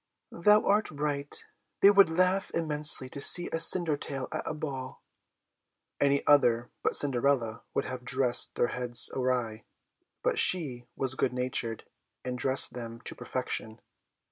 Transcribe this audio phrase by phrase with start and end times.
[0.31, 1.45] "Thou art right,
[1.81, 5.03] they would laugh immensely to see a Cindertail at a ball!"
[5.99, 9.63] Any other but Cinderella would have dressed their heads awry,
[10.23, 11.85] but she was good natured,
[12.25, 13.79] and dressed them to perfection.